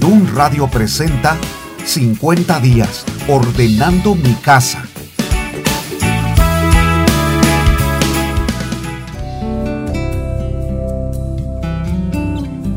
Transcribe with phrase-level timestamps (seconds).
[0.00, 1.36] Verdún Radio presenta
[1.84, 4.82] 50 días ordenando mi casa.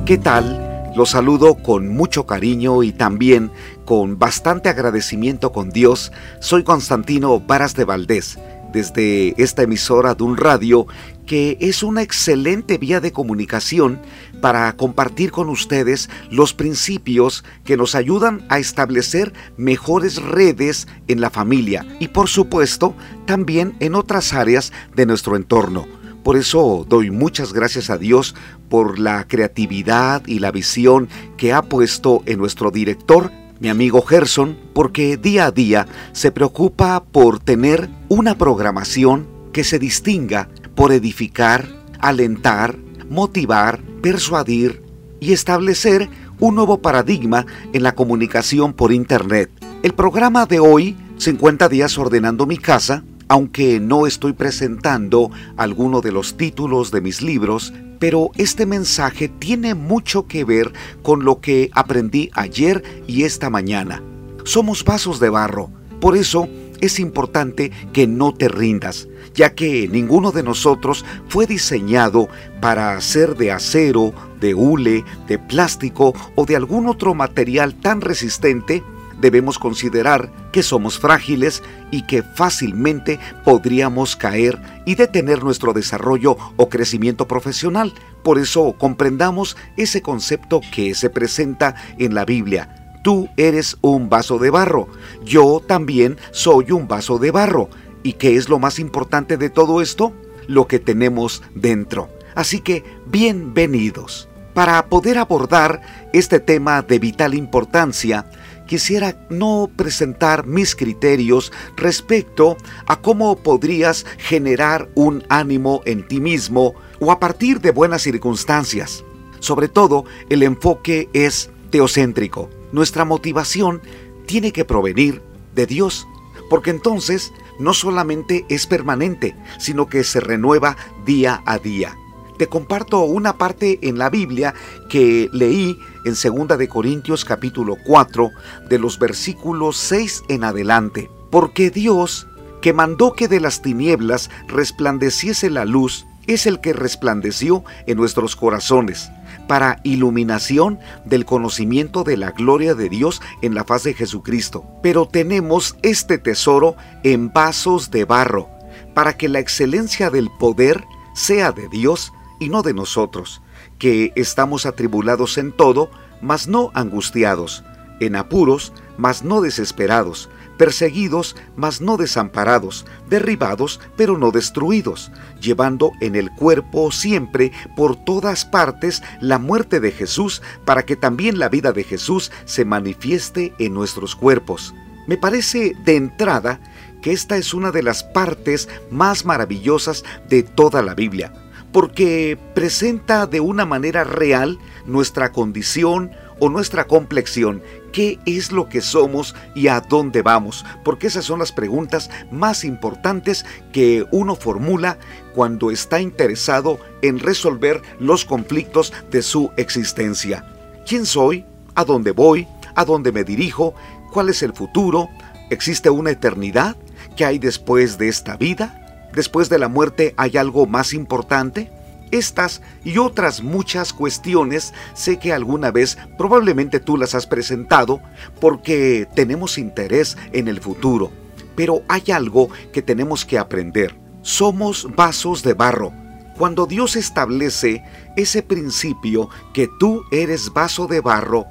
[0.05, 0.91] ¿Qué tal?
[0.98, 3.52] Los saludo con mucho cariño y también
[3.86, 6.12] con bastante agradecimiento con Dios.
[6.42, 8.38] Soy Constantino Varas de Valdés
[8.74, 10.88] desde esta emisora de un radio
[11.26, 14.00] que es una excelente vía de comunicación
[14.44, 21.29] para compartir con ustedes los principios que nos ayudan a establecer mejores redes en la
[21.29, 22.93] familia y por supuesto
[23.25, 25.88] también en otras áreas de nuestro entorno.
[26.25, 28.36] Por eso doy muchas gracias a Dios
[28.68, 31.07] por la creatividad y la visión
[31.38, 37.02] que ha puesto en nuestro director mi amigo Gerson, porque día a día se preocupa
[37.02, 41.69] por tener una programación que se distinga por edificar,
[42.00, 42.78] alentar,
[43.09, 44.81] motivar, persuadir
[45.20, 49.50] y establecer un nuevo paradigma en la comunicación por Internet.
[49.83, 56.11] El programa de hoy, 50 días ordenando mi casa, aunque no estoy presentando alguno de
[56.11, 61.70] los títulos de mis libros, pero este mensaje tiene mucho que ver con lo que
[61.73, 64.03] aprendí ayer y esta mañana.
[64.44, 65.70] Somos vasos de barro,
[66.02, 66.49] por eso
[66.84, 72.28] es importante que no te rindas, ya que ninguno de nosotros fue diseñado
[72.59, 78.84] para ser de acero, de hule, de plástico o de algún otro material tan resistente
[79.22, 86.67] debemos considerar que somos frágiles y que fácilmente podríamos caer y detener nuestro desarrollo o
[86.67, 87.94] crecimiento profesional.
[88.22, 92.83] Por eso comprendamos ese concepto que se presenta en la Biblia.
[93.03, 94.87] Tú eres un vaso de barro,
[95.25, 97.69] yo también soy un vaso de barro.
[98.01, 100.13] ¿Y qué es lo más importante de todo esto?
[100.47, 102.07] Lo que tenemos dentro.
[102.33, 104.29] Así que bienvenidos.
[104.53, 105.81] Para poder abordar
[106.13, 108.25] este tema de vital importancia,
[108.67, 112.55] quisiera no presentar mis criterios respecto
[112.87, 119.03] a cómo podrías generar un ánimo en ti mismo o a partir de buenas circunstancias.
[119.39, 122.52] Sobre todo, el enfoque es teocéntrico.
[122.72, 123.82] Nuestra motivación
[124.28, 125.23] tiene que provenir
[125.56, 126.08] de Dios,
[126.48, 131.98] porque entonces no solamente es permanente, sino que se renueva día a día
[132.38, 134.56] te comparto una parte en la Biblia
[134.90, 138.32] que leí en 2 de Corintios capítulo 4
[138.70, 141.12] de los versículos 6 en adelante.
[141.30, 142.28] Porque Dios,
[142.60, 148.36] que mandó que de las tinieblas resplandeciese la luz, es el que resplandeció en nuestros
[148.36, 149.12] corazones
[149.53, 154.66] para iluminación del conocimiento de la gloria de Dios en la faz de Jesucristo.
[154.81, 158.50] Pero tenemos este tesoro en vasos de barro,
[158.96, 163.44] para que la excelencia del poder sea de Dios y no de nosotros,
[163.78, 167.63] que estamos atribulados en todo, mas no angustiados,
[168.00, 176.16] en apuros, mas no desesperados, perseguidos, mas no desamparados, derribados, pero no destruidos, llevando en
[176.16, 181.72] el cuerpo siempre por todas partes la muerte de Jesús, para que también la vida
[181.72, 184.74] de Jesús se manifieste en nuestros cuerpos.
[185.08, 186.59] Me parece de entrada
[187.02, 191.34] que esta es una de las partes más maravillosas de toda la Biblia
[191.74, 197.62] porque presenta de una manera real nuestra condición o nuestra complexión,
[197.94, 202.66] qué es lo que somos y a dónde vamos, porque esas son las preguntas más
[202.66, 204.98] importantes que uno formula
[205.34, 210.46] cuando está interesado en resolver los conflictos de su existencia.
[210.86, 211.46] ¿Quién soy?
[211.76, 212.48] ¿A dónde voy?
[212.76, 213.74] ¿A dónde me dirijo?
[214.12, 215.10] ¿Cuál es el futuro?
[215.50, 216.75] ¿Existe una eternidad?
[217.16, 218.80] ¿Qué hay después de esta vida?
[219.14, 221.72] después de la muerte hay algo más importante?
[222.13, 228.01] Estas y otras muchas cuestiones sé que alguna vez probablemente tú las has presentado
[228.40, 231.12] porque tenemos interés en el futuro.
[231.56, 233.96] Pero hay algo que tenemos que aprender.
[234.22, 235.91] Somos vasos de barro.
[236.38, 237.84] Cuando Dios establece
[238.16, 241.48] ese principio que tú eres vaso de barro,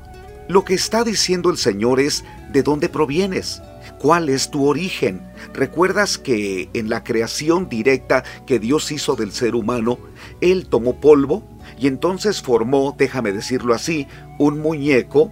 [0.46, 3.60] lo que está diciendo el Señor es de dónde provienes.
[4.02, 5.22] ¿Cuál es tu origen?
[5.54, 9.96] ¿Recuerdas que en la creación directa que Dios hizo del ser humano,
[10.40, 11.44] Él tomó polvo
[11.78, 14.08] y entonces formó, déjame decirlo así,
[14.40, 15.30] un muñeco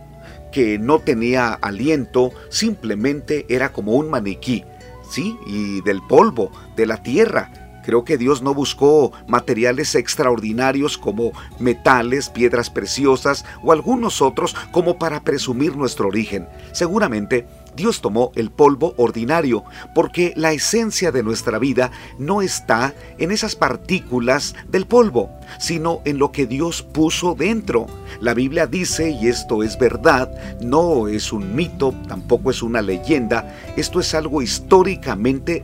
[0.53, 4.63] que no tenía aliento, simplemente era como un maniquí,
[5.11, 5.37] ¿sí?
[5.49, 7.51] Y del polvo, de la tierra,
[7.83, 14.99] Creo que Dios no buscó materiales extraordinarios como metales, piedras preciosas o algunos otros como
[14.99, 16.47] para presumir nuestro origen.
[16.73, 17.47] Seguramente
[17.77, 19.65] Dios tomó el polvo ordinario,
[19.95, 26.19] porque la esencia de nuestra vida no está en esas partículas del polvo, sino en
[26.19, 27.87] lo que Dios puso dentro.
[28.21, 30.31] La Biblia dice, y esto es verdad,
[30.61, 35.63] no es un mito, tampoco es una leyenda, esto es algo históricamente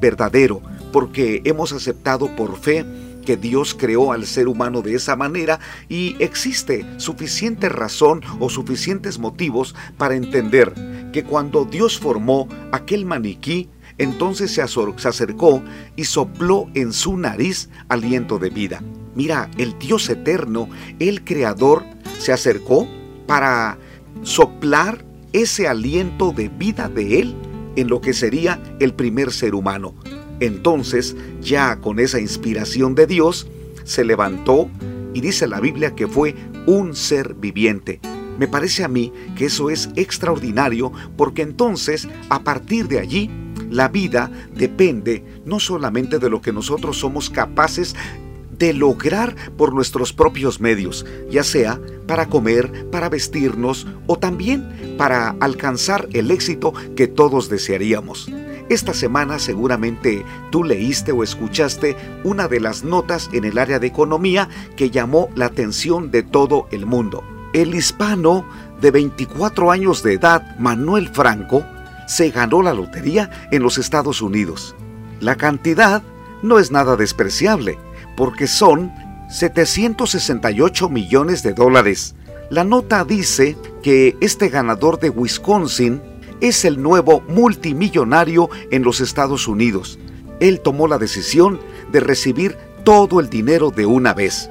[0.00, 0.62] verdadero,
[0.92, 2.84] porque hemos aceptado por fe
[3.28, 9.18] que Dios creó al ser humano de esa manera y existe suficiente razón o suficientes
[9.18, 10.72] motivos para entender
[11.12, 15.62] que cuando Dios formó aquel maniquí, entonces se acercó
[15.94, 18.82] y sopló en su nariz aliento de vida.
[19.14, 21.84] Mira, el Dios eterno, el creador,
[22.18, 22.88] se acercó
[23.26, 23.76] para
[24.22, 25.04] soplar
[25.34, 27.36] ese aliento de vida de él
[27.76, 29.94] en lo que sería el primer ser humano.
[30.40, 33.48] Entonces, ya con esa inspiración de Dios,
[33.84, 34.70] se levantó
[35.14, 36.34] y dice la Biblia que fue
[36.66, 38.00] un ser viviente.
[38.38, 43.30] Me parece a mí que eso es extraordinario porque entonces, a partir de allí,
[43.70, 47.96] la vida depende no solamente de lo que nosotros somos capaces
[48.58, 55.30] de lograr por nuestros propios medios, ya sea para comer, para vestirnos o también para
[55.40, 58.30] alcanzar el éxito que todos desearíamos.
[58.68, 63.86] Esta semana seguramente tú leíste o escuchaste una de las notas en el área de
[63.86, 67.24] economía que llamó la atención de todo el mundo.
[67.54, 68.44] El hispano
[68.80, 71.64] de 24 años de edad, Manuel Franco,
[72.06, 74.74] se ganó la lotería en los Estados Unidos.
[75.20, 76.02] La cantidad
[76.42, 77.78] no es nada despreciable,
[78.16, 78.92] porque son
[79.30, 82.14] 768 millones de dólares.
[82.50, 86.02] La nota dice que este ganador de Wisconsin
[86.40, 89.98] es el nuevo multimillonario en los Estados Unidos.
[90.40, 94.50] Él tomó la decisión de recibir todo el dinero de una vez.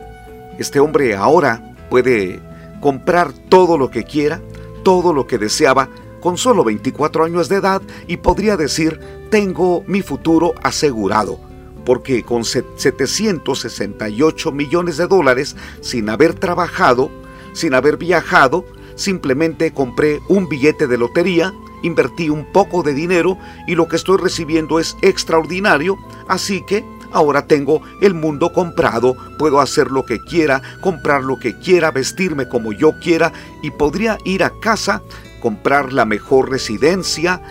[0.59, 2.41] Este hombre ahora puede
[2.81, 4.41] comprar todo lo que quiera,
[4.83, 5.89] todo lo que deseaba,
[6.19, 8.99] con solo 24 años de edad y podría decir,
[9.29, 11.39] tengo mi futuro asegurado,
[11.85, 17.11] porque con 768 millones de dólares, sin haber trabajado,
[17.53, 21.53] sin haber viajado, simplemente compré un billete de lotería,
[21.83, 23.37] invertí un poco de dinero
[23.67, 25.97] y lo que estoy recibiendo es extraordinario,
[26.27, 31.57] así que ahora tengo el mundo comprado, puedo hacer lo que quiera, comprar lo que
[31.57, 33.31] quiera, vestirme como yo quiera
[33.61, 35.01] y podría ir a casa,
[35.41, 37.41] comprar la mejor residencia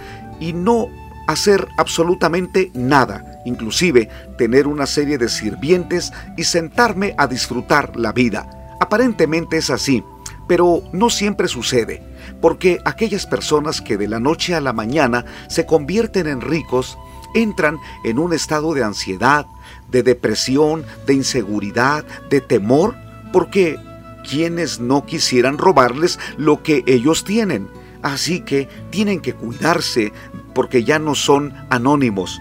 [0.40, 0.88] y no
[1.26, 4.08] hacer absolutamente nada, inclusive
[4.38, 8.48] tener una serie de sirvientes y sentarme a disfrutar la vida.
[8.80, 10.04] Aparentemente es así,
[10.46, 12.02] pero no siempre sucede,
[12.46, 16.96] porque aquellas personas que de la noche a la mañana se convierten en ricos
[17.34, 19.46] entran en un estado de ansiedad,
[19.90, 22.94] de depresión, de inseguridad, de temor,
[23.32, 23.80] porque
[24.22, 27.68] quienes no quisieran robarles lo que ellos tienen.
[28.00, 30.12] Así que tienen que cuidarse
[30.54, 32.40] porque ya no son anónimos.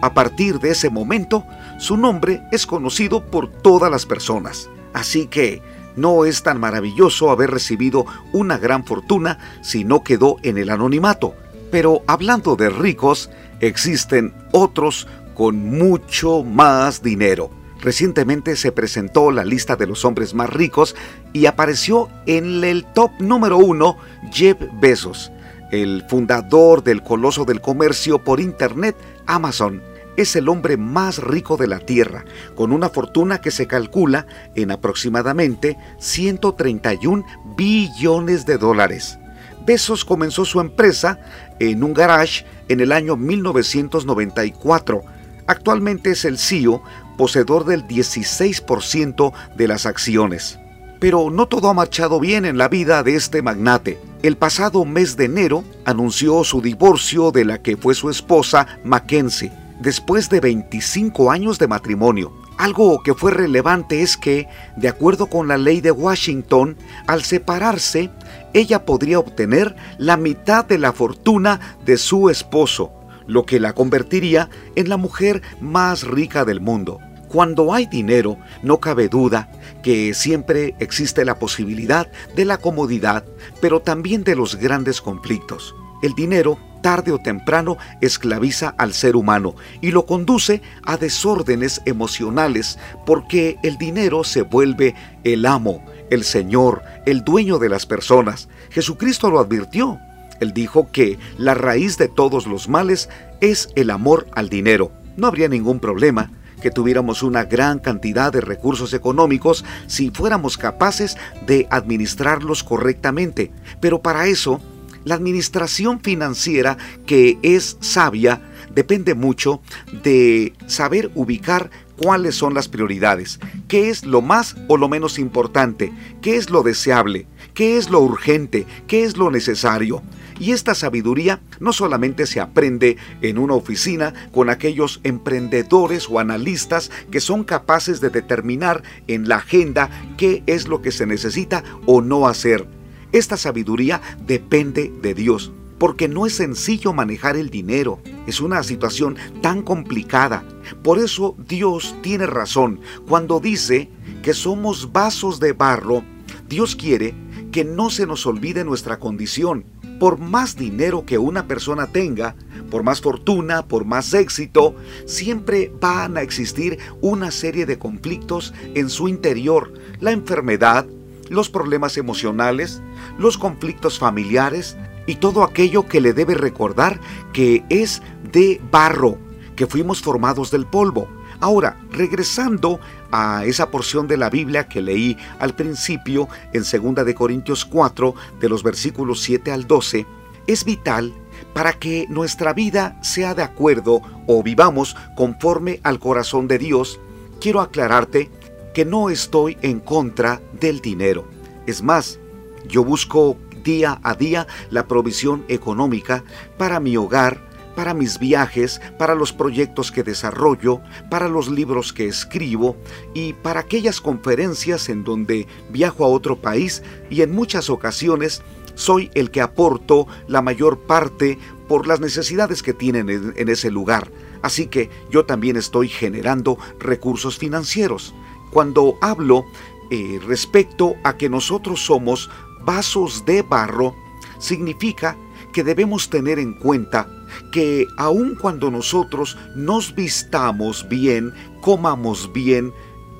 [0.00, 1.46] A partir de ese momento,
[1.78, 4.68] su nombre es conocido por todas las personas.
[4.94, 5.62] Así que
[5.96, 11.34] no es tan maravilloso haber recibido una gran fortuna si no quedó en el anonimato.
[11.70, 13.30] Pero hablando de ricos,
[13.60, 17.50] existen otros con mucho más dinero.
[17.80, 20.94] Recientemente se presentó la lista de los hombres más ricos
[21.32, 23.96] y apareció en el top número uno
[24.30, 25.32] Jeff Bezos,
[25.72, 28.96] el fundador del coloso del comercio por Internet
[29.26, 29.82] Amazon
[30.16, 32.24] es el hombre más rico de la Tierra,
[32.54, 37.24] con una fortuna que se calcula en aproximadamente 131
[37.56, 39.18] billones de dólares.
[39.64, 41.20] Bezos comenzó su empresa
[41.58, 45.02] en un garage en el año 1994.
[45.46, 46.82] Actualmente es el CEO,
[47.16, 50.58] poseedor del 16% de las acciones.
[50.98, 53.98] Pero no todo ha marchado bien en la vida de este magnate.
[54.22, 59.61] El pasado mes de enero anunció su divorcio de la que fue su esposa Mackenzie
[59.82, 62.32] después de 25 años de matrimonio.
[62.56, 68.10] Algo que fue relevante es que, de acuerdo con la ley de Washington, al separarse,
[68.54, 72.92] ella podría obtener la mitad de la fortuna de su esposo,
[73.26, 77.00] lo que la convertiría en la mujer más rica del mundo.
[77.28, 79.50] Cuando hay dinero, no cabe duda
[79.82, 83.24] que siempre existe la posibilidad de la comodidad,
[83.60, 85.74] pero también de los grandes conflictos.
[86.02, 92.78] El dinero tarde o temprano esclaviza al ser humano y lo conduce a desórdenes emocionales
[93.06, 98.48] porque el dinero se vuelve el amo, el Señor, el dueño de las personas.
[98.70, 99.98] Jesucristo lo advirtió.
[100.40, 103.08] Él dijo que la raíz de todos los males
[103.40, 104.90] es el amor al dinero.
[105.16, 111.16] No habría ningún problema que tuviéramos una gran cantidad de recursos económicos si fuéramos capaces
[111.46, 113.50] de administrarlos correctamente.
[113.80, 114.60] Pero para eso
[115.04, 118.40] La administración financiera que es sabia
[118.74, 119.60] depende mucho
[120.02, 125.92] de saber ubicar cuáles son las prioridades, qué es lo más o lo menos importante,
[126.20, 130.02] qué es lo deseable, qué es lo urgente, qué es lo necesario.
[130.40, 136.90] Y esta sabiduría no solamente se aprende en una oficina con aquellos emprendedores o analistas
[137.10, 142.00] que son capaces de determinar en la agenda qué es lo que se necesita o
[142.00, 142.66] no hacer.
[143.12, 145.52] Esta sabiduría depende de Dios
[145.82, 147.98] porque no es sencillo manejar el dinero.
[148.28, 150.44] Es una situación tan complicada.
[150.84, 152.78] Por eso Dios tiene razón
[153.08, 153.90] cuando dice
[154.22, 156.04] que somos vasos de barro.
[156.48, 157.16] Dios quiere
[157.50, 159.64] que no se nos olvide nuestra condición.
[159.98, 162.36] Por más dinero que una persona tenga,
[162.70, 168.88] por más fortuna, por más éxito, siempre van a existir una serie de conflictos en
[168.88, 169.72] su interior.
[169.98, 170.86] La enfermedad,
[171.28, 172.80] los problemas emocionales,
[173.18, 174.76] los conflictos familiares,
[175.06, 177.00] y todo aquello que le debe recordar
[177.32, 178.02] que es
[178.32, 179.18] de barro,
[179.56, 181.08] que fuimos formados del polvo.
[181.40, 182.78] Ahora, regresando
[183.10, 188.14] a esa porción de la Biblia que leí al principio en 2 de Corintios 4
[188.40, 190.06] de los versículos 7 al 12,
[190.46, 191.12] es vital
[191.52, 197.00] para que nuestra vida sea de acuerdo o vivamos conforme al corazón de Dios.
[197.40, 198.30] Quiero aclararte
[198.72, 201.26] que no estoy en contra del dinero.
[201.66, 202.20] Es más,
[202.66, 206.24] yo busco día a día la provisión económica
[206.58, 207.40] para mi hogar,
[207.74, 212.76] para mis viajes, para los proyectos que desarrollo, para los libros que escribo
[213.14, 218.42] y para aquellas conferencias en donde viajo a otro país y en muchas ocasiones
[218.74, 221.38] soy el que aporto la mayor parte
[221.68, 224.10] por las necesidades que tienen en, ese lugar.
[224.42, 228.14] Así que yo también estoy generando recursos financieros.
[228.50, 229.44] Cuando hablo
[229.90, 232.30] eh, respecto a que nosotros somos
[232.64, 233.94] vasos de barro
[234.38, 235.16] significa
[235.52, 237.06] que debemos tener en cuenta
[237.52, 242.72] que aun cuando nosotros nos vistamos bien, comamos bien,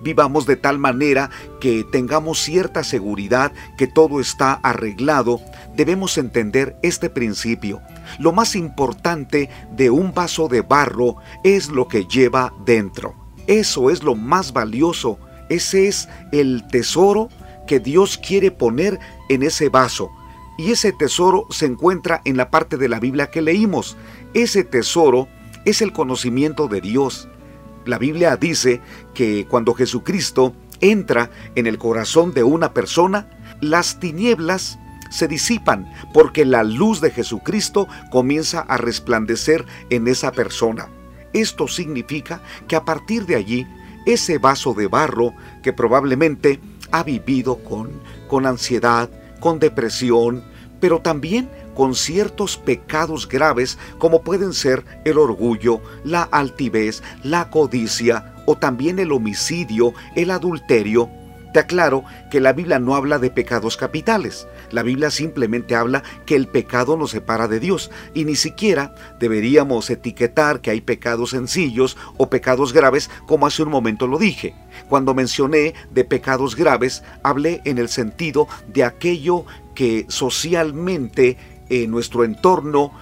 [0.03, 1.31] vivamos de tal manera
[1.61, 5.41] que tengamos cierta seguridad que todo está arreglado,
[5.77, 7.81] debemos entender este principio.
[8.19, 13.15] Lo más importante de un vaso de barro es lo que lleva dentro.
[13.47, 15.19] Eso es lo más valioso.
[15.49, 17.29] Ese es el tesoro
[17.67, 20.11] que Dios quiere poner en ese vaso.
[20.59, 23.97] Y ese tesoro se encuentra en la parte de la Biblia que leímos.
[24.35, 25.29] Ese tesoro
[25.65, 27.29] es el conocimiento de Dios.
[27.85, 28.81] La Biblia dice
[29.15, 33.29] que cuando Jesucristo entra en el corazón de una persona,
[33.61, 34.79] las tinieblas
[35.11, 40.89] se disipan porque la luz de Jesucristo comienza a resplandecer en esa persona.
[41.33, 43.67] Esto significa que a partir de allí,
[44.07, 46.61] ese vaso de barro que probablemente
[46.93, 47.91] ha vivido con,
[48.29, 50.45] con ansiedad, con depresión,
[50.81, 58.35] pero también con ciertos pecados graves como pueden ser el orgullo, la altivez, la codicia
[58.47, 61.09] o también el homicidio, el adulterio,
[61.53, 64.47] te aclaro que la Biblia no habla de pecados capitales.
[64.73, 69.89] La Biblia simplemente habla que el pecado nos separa de Dios y ni siquiera deberíamos
[69.91, 74.55] etiquetar que hay pecados sencillos o pecados graves como hace un momento lo dije.
[74.89, 81.37] Cuando mencioné de pecados graves, hablé en el sentido de aquello que socialmente
[81.69, 82.93] en nuestro entorno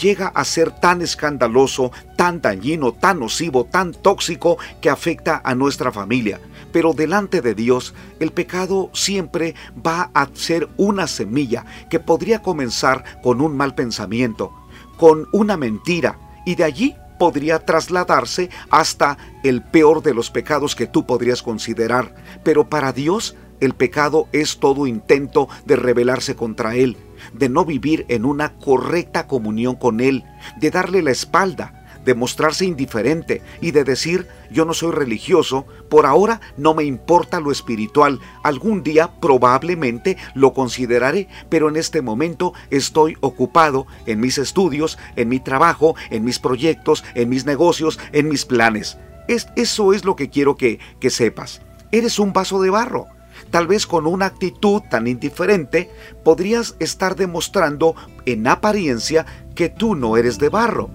[0.00, 5.92] llega a ser tan escandaloso, tan dañino, tan nocivo, tan tóxico que afecta a nuestra
[5.92, 6.40] familia.
[6.72, 13.04] Pero delante de Dios, el pecado siempre va a ser una semilla que podría comenzar
[13.22, 14.52] con un mal pensamiento,
[14.96, 20.86] con una mentira, y de allí podría trasladarse hasta el peor de los pecados que
[20.86, 22.14] tú podrías considerar.
[22.44, 26.96] Pero para Dios, el pecado es todo intento de rebelarse contra Él,
[27.32, 30.24] de no vivir en una correcta comunión con Él,
[30.60, 31.77] de darle la espalda,
[32.08, 37.38] de mostrarse indiferente y de decir yo no soy religioso, por ahora no me importa
[37.38, 44.38] lo espiritual, algún día probablemente lo consideraré, pero en este momento estoy ocupado en mis
[44.38, 48.96] estudios, en mi trabajo, en mis proyectos, en mis negocios, en mis planes.
[49.28, 51.60] Es, eso es lo que quiero que, que sepas.
[51.92, 53.06] Eres un vaso de barro.
[53.50, 55.90] Tal vez con una actitud tan indiferente
[56.24, 60.88] podrías estar demostrando en apariencia que tú no eres de barro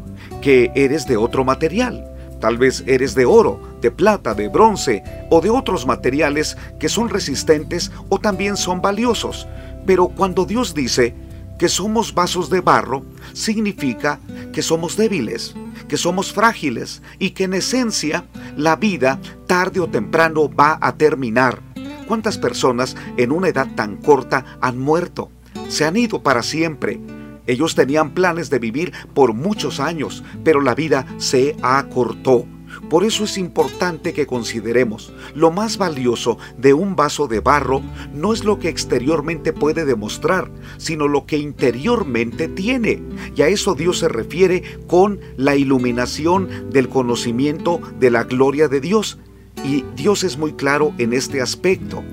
[0.43, 2.05] que eres de otro material.
[2.41, 7.07] Tal vez eres de oro, de plata, de bronce o de otros materiales que son
[7.07, 9.47] resistentes o también son valiosos.
[9.85, 11.15] Pero cuando Dios dice
[11.57, 14.19] que somos vasos de barro, significa
[14.51, 15.55] que somos débiles,
[15.87, 18.25] que somos frágiles y que en esencia
[18.57, 21.61] la vida tarde o temprano va a terminar.
[22.05, 25.31] ¿Cuántas personas en una edad tan corta han muerto?
[25.69, 26.99] Se han ido para siempre
[27.47, 32.45] Ellos tenían planes de vivir por muchos años, pero la vida se acortó.
[32.89, 37.81] Por eso es importante que consideremos lo más valioso de un vaso de barro
[38.13, 43.01] no es lo que exteriormente puede demostrar, sino lo que interiormente tiene.
[43.35, 48.81] Y a eso Dios se refiere con la iluminación del conocimiento de la gloria de
[48.81, 49.19] Dios.
[49.63, 52.03] Y Dios es muy claro en este aspecto.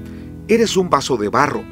[0.48, 1.62] Eres un vaso de barro.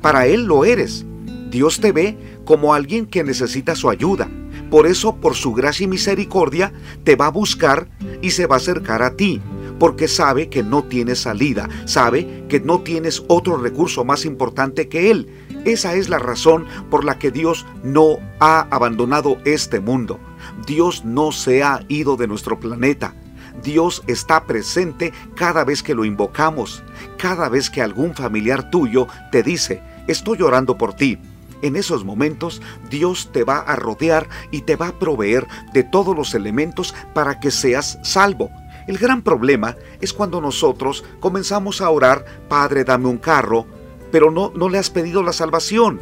[0.00, 1.06] Para Él lo eres.
[1.52, 2.16] Dios te ve
[2.46, 4.28] como alguien que necesita su ayuda.
[4.70, 6.72] Por eso, por su gracia y misericordia,
[7.04, 7.88] te va a buscar
[8.22, 9.38] y se va a acercar a ti,
[9.78, 15.10] porque sabe que no tienes salida, sabe que no tienes otro recurso más importante que
[15.10, 15.28] Él.
[15.66, 20.18] Esa es la razón por la que Dios no ha abandonado este mundo.
[20.66, 23.14] Dios no se ha ido de nuestro planeta.
[23.62, 26.82] Dios está presente cada vez que lo invocamos,
[27.18, 31.18] cada vez que algún familiar tuyo te dice, estoy orando por ti,
[31.62, 36.14] en esos momentos Dios te va a rodear y te va a proveer de todos
[36.14, 38.50] los elementos para que seas salvo.
[38.86, 43.66] El gran problema es cuando nosotros comenzamos a orar, Padre, dame un carro,
[44.10, 46.00] pero no, no le has pedido la salvación.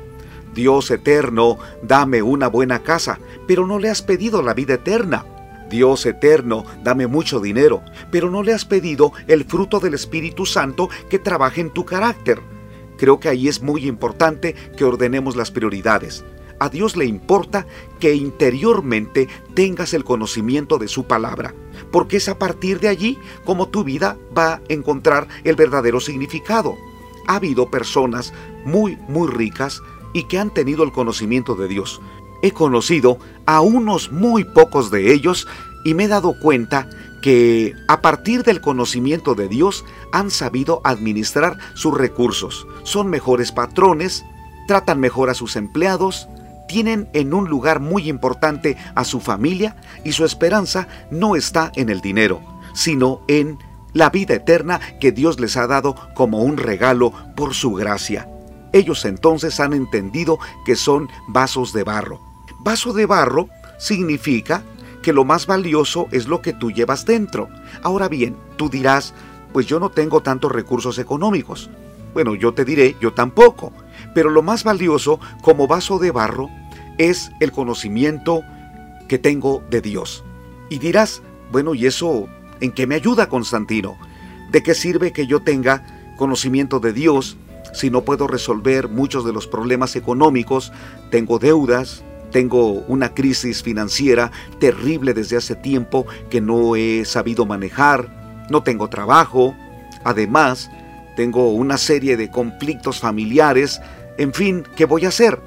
[0.54, 5.24] Dios eterno, dame una buena casa, pero no le has pedido la vida eterna.
[5.68, 10.88] Dios eterno, dame mucho dinero, pero no le has pedido el fruto del Espíritu Santo
[11.08, 12.40] que trabaje en tu carácter.
[13.00, 16.22] Creo que ahí es muy importante que ordenemos las prioridades.
[16.58, 17.66] A Dios le importa
[17.98, 21.54] que interiormente tengas el conocimiento de su palabra,
[21.90, 23.16] porque es a partir de allí
[23.46, 26.76] como tu vida va a encontrar el verdadero significado.
[27.26, 28.34] Ha habido personas
[28.66, 29.80] muy, muy ricas
[30.12, 32.02] y que han tenido el conocimiento de Dios.
[32.42, 33.16] He conocido
[33.46, 35.48] a unos muy pocos de ellos
[35.86, 36.90] y me he dado cuenta
[37.22, 44.24] que a partir del conocimiento de Dios han sabido administrar sus recursos, son mejores patrones,
[44.66, 46.28] tratan mejor a sus empleados,
[46.68, 51.88] tienen en un lugar muy importante a su familia y su esperanza no está en
[51.88, 52.40] el dinero,
[52.74, 53.58] sino en
[53.92, 58.28] la vida eterna que Dios les ha dado como un regalo por su gracia.
[58.72, 62.20] Ellos entonces han entendido que son vasos de barro.
[62.60, 64.62] Vaso de barro significa
[65.02, 67.48] que lo más valioso es lo que tú llevas dentro.
[67.82, 69.14] Ahora bien, tú dirás,
[69.52, 71.70] pues yo no tengo tantos recursos económicos.
[72.12, 73.72] Bueno, yo te diré, yo tampoco.
[74.14, 76.48] Pero lo más valioso como vaso de barro
[76.98, 78.42] es el conocimiento
[79.08, 80.24] que tengo de Dios.
[80.68, 82.28] Y dirás, bueno, ¿y eso
[82.60, 83.96] en qué me ayuda Constantino?
[84.50, 87.36] ¿De qué sirve que yo tenga conocimiento de Dios
[87.72, 90.72] si no puedo resolver muchos de los problemas económicos?
[91.10, 98.46] Tengo deudas, tengo una crisis financiera terrible desde hace tiempo que no he sabido manejar.
[98.50, 99.54] No tengo trabajo.
[100.04, 100.70] Además,
[101.16, 103.80] tengo una serie de conflictos familiares.
[104.18, 105.40] En fin, ¿qué voy a hacer?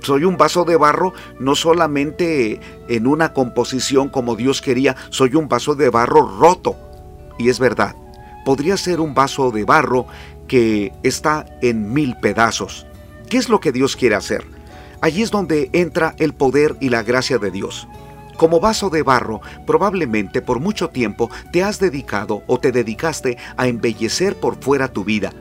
[0.00, 5.48] Soy un vaso de barro no solamente en una composición como Dios quería, soy un
[5.48, 6.76] vaso de barro roto.
[7.38, 7.96] Y es verdad,
[8.44, 10.06] podría ser un vaso de barro
[10.46, 12.86] que está en mil pedazos.
[13.28, 14.55] ¿Qué es lo que Dios quiere hacer?
[15.00, 17.86] Allí es donde entra el poder y la gracia de Dios.
[18.36, 23.66] Como vaso de barro, probablemente por mucho tiempo te has dedicado o te dedicaste a
[23.66, 25.32] embellecer por fuera tu vida.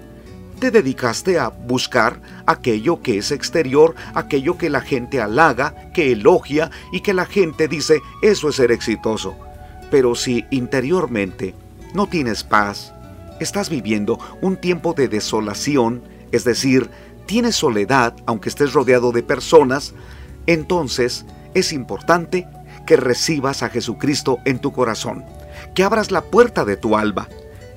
[0.60, 6.72] Te dedicaste a buscar aquello que es exterior, aquello que la gente halaga, que elogia
[6.94, 9.36] y que la gente dice, eso es ser exitoso.
[9.92, 11.54] Pero si interiormente
[11.94, 12.94] no tienes paz,
[13.42, 16.90] estás viviendo un tiempo de desolación, es decir,
[17.26, 19.94] tienes soledad, aunque estés rodeado de personas,
[20.48, 22.48] entonces es importante
[22.86, 25.26] que recibas a Jesucristo en tu corazón,
[25.74, 27.28] que abras la puerta de tu alma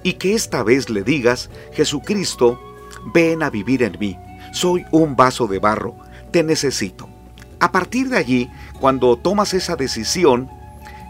[0.02, 2.60] y que esta vez le digas, Jesucristo,
[3.14, 4.18] ven a vivir en mí,
[4.52, 5.96] soy un vaso de barro,
[6.30, 7.08] te necesito.
[7.60, 10.48] A partir de allí, cuando tomas esa decisión,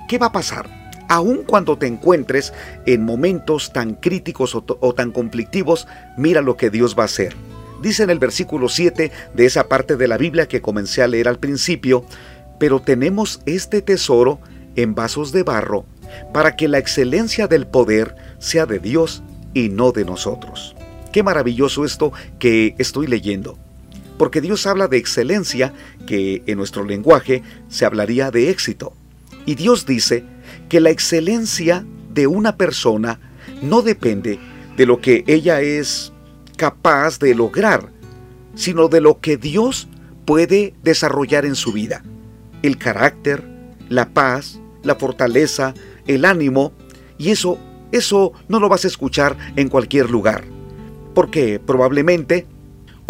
[0.09, 0.71] ¿qué va a pasar?
[1.09, 2.53] Aun cuando te encuentres
[2.87, 7.48] en momentos tan críticos o, o tan conflictivos, mira lo que Dios va a hacer
[7.81, 11.29] Dice en el versículo 7 de esa parte de la Biblia que comencé a leer
[11.29, 12.05] al principio,
[12.59, 14.41] pero tenemos este tesoro
[14.75, 15.85] en vasos de barro,
[16.33, 19.23] para que la excelencia del poder sea de Dios
[19.55, 20.75] y no de nosotros.
[21.13, 23.59] Qué maravilloso esto que estoy leyendo,
[24.19, 25.73] porque Dios habla de excelencia
[26.07, 28.93] que en nuestro lenguaje se hablaría de éxito.
[29.47, 30.25] Y Dios dice
[30.69, 33.21] que la excelencia de una persona
[33.63, 34.39] no depende
[34.77, 36.13] de lo que ella es
[36.59, 37.89] capaz de lograr,
[38.55, 39.89] sino de lo que Dios
[40.27, 42.03] puede desarrollar en su vida.
[42.61, 43.43] El carácter,
[43.89, 45.73] la paz, la fortaleza,
[46.07, 46.73] el ánimo,
[47.17, 47.59] y eso,
[47.93, 50.45] eso no lo vas a escuchar en cualquier lugar,
[51.15, 52.47] porque probablemente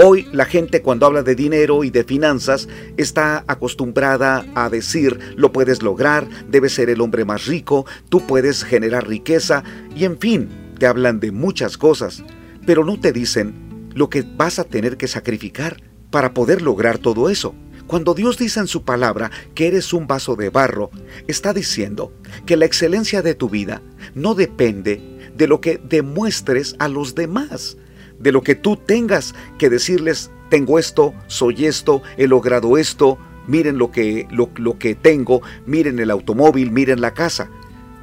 [0.00, 5.50] Hoy la gente cuando habla de dinero y de finanzas está acostumbrada a decir lo
[5.50, 9.64] puedes lograr, debes ser el hombre más rico, tú puedes generar riqueza
[9.96, 12.22] y en fin, te hablan de muchas cosas,
[12.68, 17.30] pero no te dicen lo que vas a tener que sacrificar para poder lograr todo
[17.30, 17.54] eso.
[17.86, 20.90] Cuando Dios dice en su palabra que eres un vaso de barro,
[21.28, 22.12] está diciendo
[22.44, 23.80] que la excelencia de tu vida
[24.14, 25.00] no depende
[25.34, 27.78] de lo que demuestres a los demás,
[28.18, 33.78] de lo que tú tengas que decirles, tengo esto, soy esto, he logrado esto, miren
[33.78, 37.48] lo que, lo, lo que tengo, miren el automóvil, miren la casa.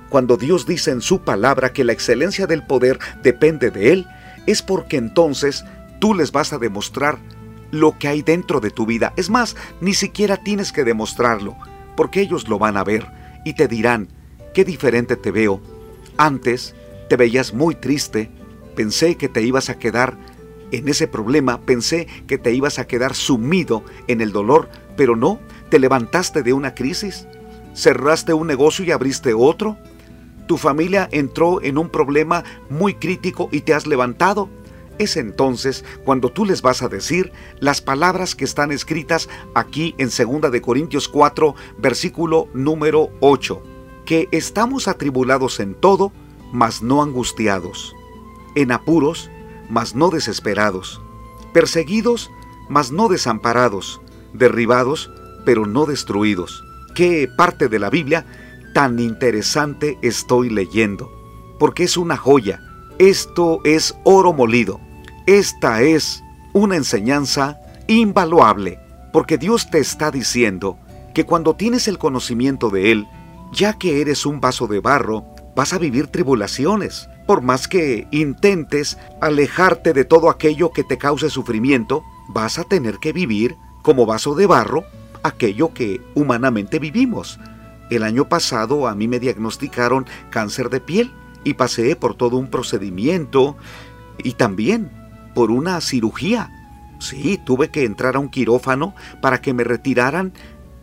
[0.10, 4.08] Cuando Dios dice en su palabra que la excelencia del poder depende de Él,
[4.46, 5.66] es porque entonces
[6.00, 7.18] tú les vas a demostrar
[7.72, 9.14] lo que hay dentro de tu vida.
[9.18, 11.56] Es más, ni siquiera tienes que demostrarlo,
[11.96, 13.08] porque ellos lo van a ver
[13.44, 14.08] y te dirán,
[14.54, 15.62] qué diferente te veo.
[16.18, 16.76] Antes
[17.10, 18.32] te veías muy triste,
[18.76, 20.18] Pensé que te ibas a quedar
[20.72, 25.40] en ese problema, pensé que te ibas a quedar sumido en el dolor, pero no,
[25.70, 27.28] te levantaste de una crisis,
[27.74, 29.78] cerraste un negocio y abriste otro,
[30.48, 34.50] tu familia entró en un problema muy crítico y te has levantado.
[34.98, 40.10] Es entonces cuando tú les vas a decir las palabras que están escritas aquí en
[40.10, 43.62] 2 de Corintios 4, versículo número 8,
[44.06, 46.14] que estamos atribulados en todo,
[46.54, 47.94] mas no angustiados
[48.56, 49.30] en apuros,
[49.70, 51.02] mas no desesperados,
[51.54, 52.32] perseguidos,
[52.70, 54.02] mas no desamparados,
[54.34, 55.12] derribados,
[55.46, 56.64] pero no destruidos.
[56.96, 58.26] ¿Qué parte de la Biblia
[58.76, 61.10] tan interesante estoy leyendo?
[61.58, 62.60] Porque es una joya.
[63.00, 64.82] Esto es oro molido.
[65.28, 67.58] Esta es una enseñanza
[67.88, 68.78] invaluable,
[69.14, 70.78] porque Dios te está diciendo
[71.14, 73.08] que cuando tienes el conocimiento de Él,
[73.54, 75.24] ya que eres un vaso de barro,
[75.56, 81.30] vas a vivir tribulaciones, por más que intentes alejarte de todo aquello que te cause
[81.30, 84.84] sufrimiento, vas a tener que vivir como vaso de barro
[85.24, 87.40] aquello que humanamente vivimos.
[87.90, 91.12] El año pasado a mí me diagnosticaron cáncer de piel
[91.44, 93.56] y pasé por todo un procedimiento
[94.18, 94.92] y también
[95.34, 96.52] por una cirugía.
[97.00, 100.34] Sí, tuve que entrar a un quirófano para que me retiraran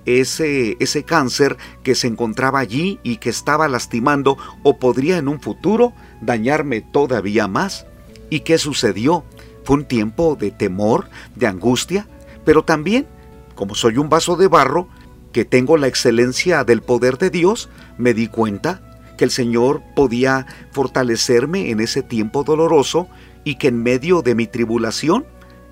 [0.04, 5.40] ese, ese cáncer que se encontraba allí y que estaba lastimando o podría en un
[5.40, 7.86] futuro dañarme todavía más.
[8.30, 9.24] ¿Y qué sucedió?
[9.64, 12.06] Fue un tiempo de temor, de angustia,
[12.44, 13.06] pero también,
[13.54, 14.88] como soy un vaso de barro,
[15.32, 17.68] que tengo la excelencia del poder de Dios,
[17.98, 18.82] me di cuenta
[19.16, 23.08] que el Señor podía fortalecerme en ese tiempo doloroso
[23.44, 25.26] y que en medio de mi tribulación,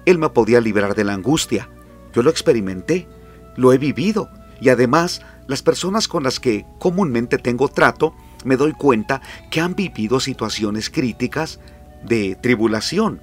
[0.07, 1.69] Él me podía librar de la angustia.
[2.13, 3.07] Yo lo experimenté
[3.57, 8.73] lo he vivido y además las personas con las que comúnmente tengo trato me doy
[8.73, 9.21] cuenta
[9.51, 11.61] que han vivido situaciones críticas
[12.03, 13.21] de tribulación,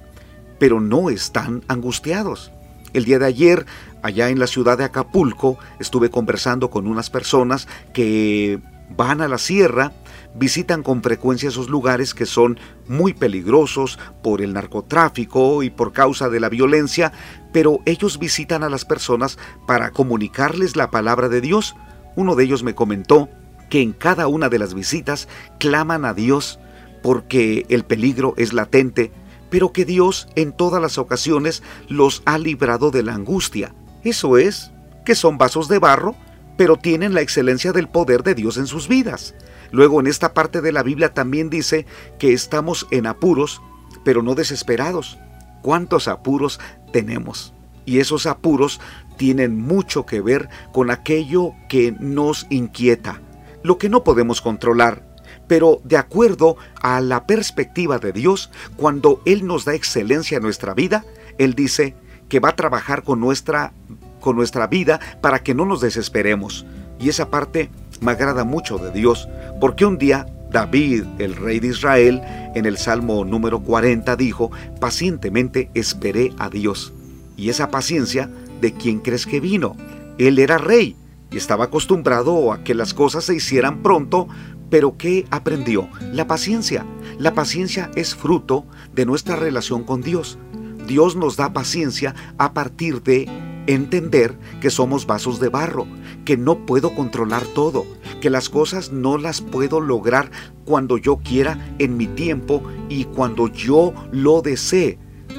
[0.58, 2.52] pero no están angustiados.
[2.92, 3.66] El día de ayer,
[4.02, 8.60] allá en la ciudad de Acapulco, estuve conversando con unas personas que
[8.96, 9.92] van a la sierra
[10.34, 16.28] visitan con frecuencia esos lugares que son muy peligrosos por el narcotráfico y por causa
[16.28, 17.12] de la violencia,
[17.52, 21.74] pero ellos visitan a las personas para comunicarles la palabra de Dios.
[22.16, 23.28] Uno de ellos me comentó
[23.70, 26.58] que en cada una de las visitas claman a Dios
[27.02, 29.12] porque el peligro es latente,
[29.50, 33.74] pero que Dios en todas las ocasiones los ha librado de la angustia.
[34.08, 34.70] Eso es,
[35.04, 36.16] que son vasos de barro,
[36.56, 39.34] pero tienen la excelencia del poder de Dios en sus vidas.
[39.70, 41.84] Luego en esta parte de la Biblia también dice
[42.18, 43.60] que estamos en apuros,
[44.04, 45.18] pero no desesperados.
[45.60, 46.58] ¿Cuántos apuros
[46.90, 47.52] tenemos?
[47.84, 48.80] Y esos apuros
[49.18, 53.20] tienen mucho que ver con aquello que nos inquieta,
[53.62, 55.06] lo que no podemos controlar.
[55.48, 60.72] Pero de acuerdo a la perspectiva de Dios, cuando Él nos da excelencia en nuestra
[60.72, 61.04] vida,
[61.36, 61.94] Él dice
[62.28, 63.72] que va a trabajar con nuestra,
[64.20, 66.66] con nuestra vida para que no nos desesperemos.
[67.00, 69.28] Y esa parte me agrada mucho de Dios,
[69.60, 72.22] porque un día David, el rey de Israel,
[72.54, 74.50] en el Salmo número 40 dijo,
[74.80, 76.92] pacientemente esperé a Dios.
[77.36, 79.76] Y esa paciencia, ¿de quién crees que vino?
[80.18, 80.96] Él era rey
[81.30, 84.26] y estaba acostumbrado a que las cosas se hicieran pronto,
[84.70, 85.88] pero ¿qué aprendió?
[86.12, 86.84] La paciencia.
[87.18, 90.38] La paciencia es fruto de nuestra relación con Dios.
[90.86, 93.28] Dios nos da paciencia a partir de
[93.68, 95.86] entender que somos vasos de barro,
[96.24, 97.86] que no puedo controlar todo,
[98.20, 100.30] que las cosas no las puedo lograr
[100.64, 104.98] cuando yo quiera en mi tiempo y cuando yo lo desee.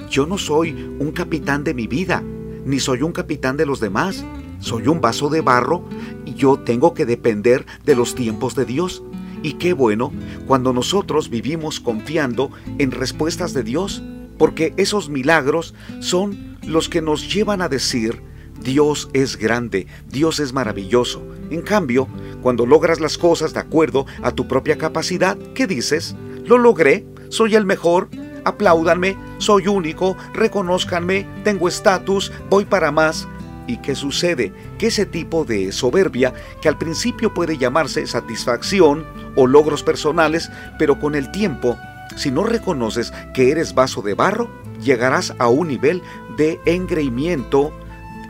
[0.09, 2.23] Yo no soy un capitán de mi vida,
[2.65, 4.23] ni soy un capitán de los demás.
[4.59, 5.83] Soy un vaso de barro
[6.25, 9.03] y yo tengo que depender de los tiempos de Dios.
[9.41, 10.11] Y qué bueno
[10.47, 14.03] cuando nosotros vivimos confiando en respuestas de Dios,
[14.37, 18.21] porque esos milagros son los que nos llevan a decir,
[18.62, 21.21] Dios es grande, Dios es maravilloso.
[21.49, 22.08] En cambio,
[22.41, 26.15] cuando logras las cosas de acuerdo a tu propia capacidad, ¿qué dices?
[26.45, 28.10] Lo logré, soy el mejor,
[28.45, 33.27] apláudanme, soy único, reconózcanme, tengo estatus, voy para más.
[33.67, 34.51] ¿Y qué sucede?
[34.77, 39.05] Que ese tipo de soberbia, que al principio puede llamarse satisfacción
[39.36, 41.77] o logros personales, pero con el tiempo,
[42.15, 44.49] si no reconoces que eres vaso de barro,
[44.81, 46.01] llegarás a un nivel
[46.37, 47.73] de engreimiento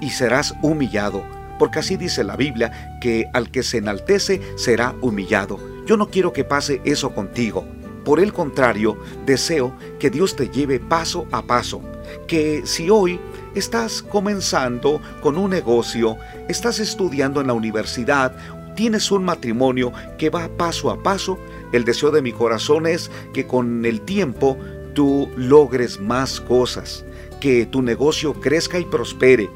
[0.02, 1.24] y serás humillado.
[1.58, 5.60] Porque así dice la Biblia, que al que se enaltece será humillado.
[5.86, 7.66] Yo no quiero que pase eso contigo.
[8.06, 11.82] Por el contrario, deseo que Dios te lleve paso a paso.
[12.28, 13.20] Que si hoy
[13.56, 18.36] estás comenzando con un negocio, estás estudiando en la universidad,
[18.76, 21.38] tienes un matrimonio que va paso a paso,
[21.74, 24.58] el deseo de mi corazón es que con el tiempo
[25.00, 27.06] tú logres más cosas,
[27.40, 29.50] que tu negocio crezca y prospere,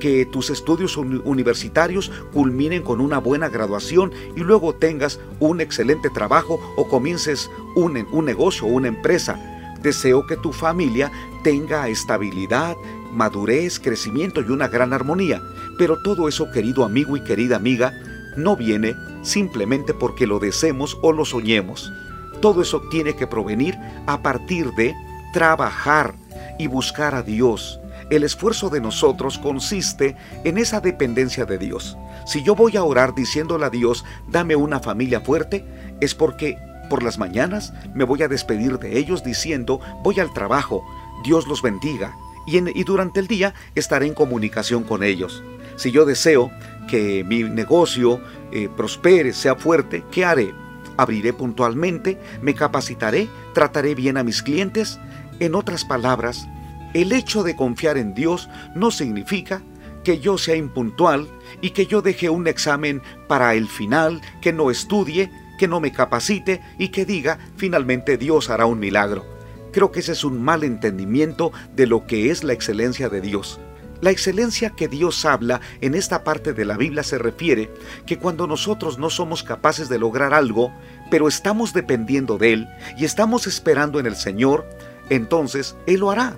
[0.00, 6.58] que tus estudios universitarios culminen con una buena graduación y luego tengas un excelente trabajo
[6.76, 9.38] o comiences un, un negocio o una empresa.
[9.80, 11.12] Deseo que tu familia
[11.44, 12.74] tenga estabilidad,
[13.12, 15.40] madurez, crecimiento y una gran armonía.
[15.78, 17.92] Pero todo eso, querido amigo y querida amiga,
[18.36, 21.92] no viene simplemente porque lo deseemos o lo soñemos.
[22.40, 24.94] Todo eso tiene que provenir a partir de
[25.32, 26.14] trabajar
[26.58, 31.96] y buscar a Dios, el esfuerzo de nosotros consiste en esa dependencia de Dios.
[32.26, 35.64] Si yo voy a orar diciéndole a Dios, dame una familia fuerte,
[36.00, 36.56] es porque
[36.88, 40.82] por las mañanas me voy a despedir de ellos diciendo, voy al trabajo,
[41.22, 45.42] Dios los bendiga, y, durante el día estaré en comunicación con ellos.
[45.76, 46.50] Si yo deseo
[46.88, 48.22] que mi negocio
[48.52, 50.54] eh, prospere, sea fuerte, ¿qué haré?
[50.98, 54.98] Abriré puntualmente, me capacitaré, trataré bien a mis clientes.
[55.40, 56.48] En otras palabras,
[56.92, 59.62] el hecho de confiar en Dios no significa
[60.02, 61.28] que yo sea impuntual
[61.60, 65.92] y que yo deje un examen para el final, que no estudie, que no me
[65.92, 69.24] capacite y que diga finalmente Dios hará un milagro.
[69.72, 73.60] Creo que ese es un mal entendimiento de lo que es la excelencia de Dios.
[74.00, 77.70] La excelencia que Dios habla en esta parte de la Biblia se refiere
[78.06, 80.72] que cuando nosotros no somos capaces de lograr algo,
[81.10, 84.68] pero estamos dependiendo de Él y estamos esperando en el Señor,
[85.10, 86.36] entonces Él lo hará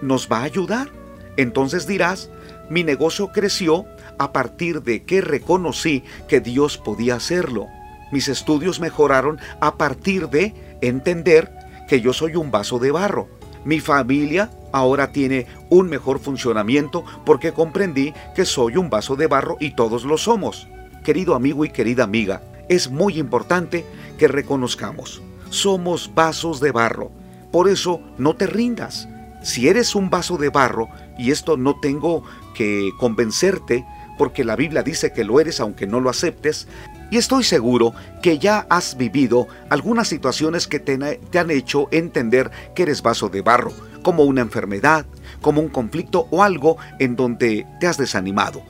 [0.00, 0.90] nos va a ayudar.
[1.36, 2.30] Entonces dirás,
[2.68, 3.86] mi negocio creció
[4.18, 7.68] a partir de que reconocí que Dios podía hacerlo.
[8.10, 11.52] Mis estudios mejoraron a partir de entender
[11.88, 13.28] que yo soy un vaso de barro.
[13.64, 19.56] Mi familia ahora tiene un mejor funcionamiento porque comprendí que soy un vaso de barro
[19.60, 20.68] y todos lo somos.
[21.04, 23.84] Querido amigo y querida amiga, es muy importante
[24.18, 27.10] que reconozcamos, somos vasos de barro.
[27.50, 29.08] Por eso no te rindas,
[29.42, 33.84] si eres un vaso de barro, y esto no tengo que convencerte,
[34.18, 36.68] porque la Biblia dice que lo eres aunque no lo aceptes,
[37.10, 40.98] y estoy seguro que ya has vivido algunas situaciones que te,
[41.38, 45.06] han hecho entender que eres vaso de barro, como una enfermedad,
[45.40, 48.62] como un conflicto o algo en donde te has desanimado.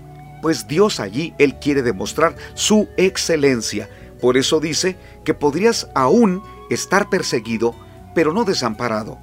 [0.42, 3.88] Pues Dios allí, Él quiere demostrar su excelencia.
[4.20, 7.74] Por eso dice que podrías aún estar perseguido,
[8.14, 9.18] pero no desamparado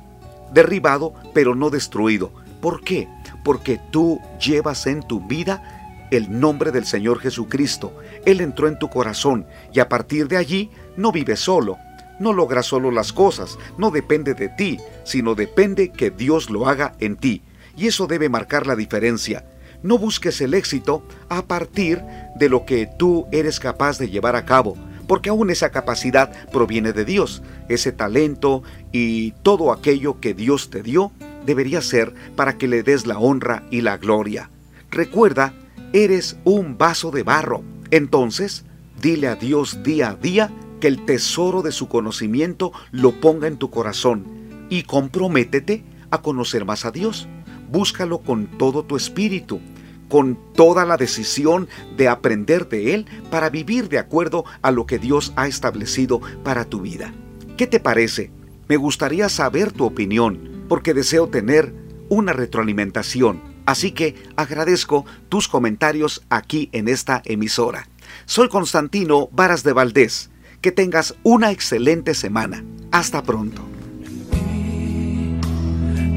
[0.55, 2.31] derribado pero no destruido.
[2.61, 3.07] ¿Por qué?
[3.43, 7.97] Porque tú llevas en tu vida el nombre del Señor Jesucristo.
[8.25, 11.77] Él entró en tu corazón y a partir de allí no vives solo.
[12.19, 16.95] No logras solo las cosas, no depende de ti, sino depende que Dios lo haga
[16.99, 17.41] en ti.
[17.75, 19.45] Y eso debe marcar la diferencia.
[19.83, 22.01] No busques el éxito a partir
[22.37, 26.93] de lo que tú eres capaz de llevar a cabo, porque aún esa capacidad proviene
[26.93, 27.43] de Dios.
[27.67, 28.63] Ese talento
[28.93, 31.11] y todo aquello que Dios te dio
[31.45, 34.49] debería ser para que le des la honra y la gloria.
[34.89, 35.53] Recuerda,
[35.95, 37.63] eres un vaso de barro.
[37.89, 38.65] Entonces,
[39.01, 43.55] dile a Dios día a día que el tesoro de su conocimiento lo ponga en
[43.57, 44.25] tu corazón
[44.69, 47.29] y comprométete a conocer más a Dios.
[47.71, 49.61] Búscalo con todo tu espíritu
[50.09, 54.99] con toda la decisión de aprender de Él para vivir de acuerdo a lo que
[54.99, 57.11] Dios ha establecido para tu vida.
[57.57, 58.29] ¿Qué te parece?
[58.67, 61.73] Me gustaría saber tu opinión porque deseo tener
[62.07, 63.54] una retroalimentación.
[63.65, 67.87] Así que agradezco tus comentarios aquí en esta emisora.
[68.25, 70.29] Soy Constantino Varas de Valdés.
[70.61, 72.63] Que tengas una excelente semana.
[72.91, 73.61] Hasta pronto.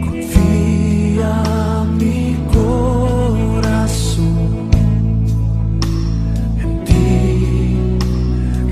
[0.04, 4.30] Confía mi corazón.
[6.58, 7.98] En ti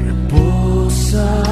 [0.02, 1.45] reposa.